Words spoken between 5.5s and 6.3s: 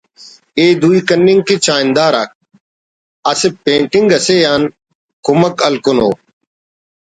ہلکنو